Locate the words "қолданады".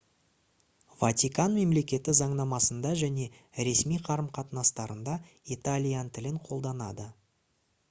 6.51-7.09